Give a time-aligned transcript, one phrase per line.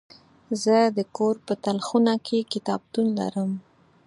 [0.63, 3.51] زه د کور په تلخونه کې کتابتون لرم.